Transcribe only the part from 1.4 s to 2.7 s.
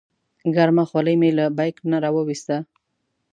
بیک نه راوویسته.